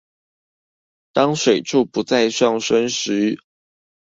[1.13, 3.37] 當水柱不再上升時